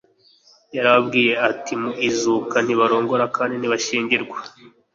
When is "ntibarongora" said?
2.61-3.25